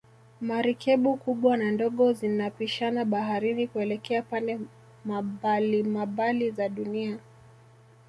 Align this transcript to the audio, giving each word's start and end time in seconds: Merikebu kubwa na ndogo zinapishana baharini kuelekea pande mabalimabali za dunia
Merikebu 0.47 1.17
kubwa 1.17 1.57
na 1.57 1.71
ndogo 1.71 2.13
zinapishana 2.13 3.05
baharini 3.05 3.67
kuelekea 3.67 4.21
pande 4.21 4.59
mabalimabali 5.05 6.51
za 6.51 6.69
dunia 6.69 7.19